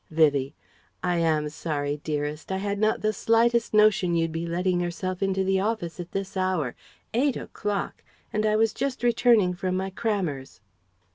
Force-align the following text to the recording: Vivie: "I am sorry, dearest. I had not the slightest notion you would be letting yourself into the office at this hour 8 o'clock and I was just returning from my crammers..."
Vivie: 0.09 0.55
"I 1.03 1.17
am 1.17 1.47
sorry, 1.49 1.97
dearest. 2.03 2.51
I 2.51 2.57
had 2.57 2.79
not 2.79 3.01
the 3.01 3.13
slightest 3.13 3.71
notion 3.71 4.15
you 4.15 4.23
would 4.23 4.31
be 4.31 4.47
letting 4.47 4.81
yourself 4.81 5.21
into 5.21 5.43
the 5.43 5.59
office 5.59 5.99
at 5.99 6.11
this 6.11 6.35
hour 6.35 6.73
8 7.13 7.37
o'clock 7.37 8.03
and 8.33 8.43
I 8.43 8.55
was 8.55 8.73
just 8.73 9.03
returning 9.03 9.53
from 9.53 9.77
my 9.77 9.91
crammers..." 9.91 10.59